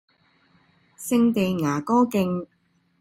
[0.95, 2.47] 聖地牙哥徑